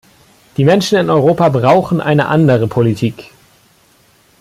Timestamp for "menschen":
0.65-0.97